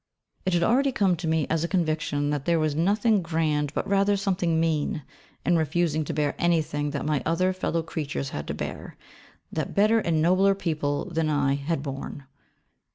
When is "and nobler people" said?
9.99-11.05